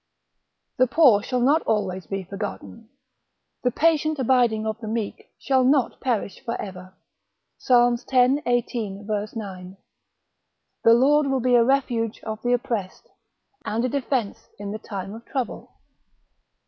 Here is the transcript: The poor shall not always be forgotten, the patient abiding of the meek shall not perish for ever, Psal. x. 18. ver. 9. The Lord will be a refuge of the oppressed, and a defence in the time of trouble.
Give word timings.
The 0.79 0.87
poor 0.87 1.21
shall 1.21 1.41
not 1.41 1.61
always 1.61 2.07
be 2.07 2.23
forgotten, 2.23 2.89
the 3.61 3.69
patient 3.69 4.17
abiding 4.17 4.65
of 4.65 4.79
the 4.79 4.87
meek 4.87 5.29
shall 5.37 5.63
not 5.63 5.99
perish 6.01 6.43
for 6.43 6.59
ever, 6.59 6.95
Psal. 7.59 7.93
x. 7.93 8.41
18. 8.47 9.05
ver. 9.05 9.27
9. 9.35 9.77
The 10.83 10.93
Lord 10.95 11.27
will 11.27 11.39
be 11.39 11.53
a 11.53 11.63
refuge 11.63 12.19
of 12.23 12.41
the 12.41 12.53
oppressed, 12.53 13.09
and 13.63 13.85
a 13.85 13.89
defence 13.89 14.49
in 14.57 14.71
the 14.71 14.79
time 14.79 15.13
of 15.13 15.23
trouble. 15.25 15.71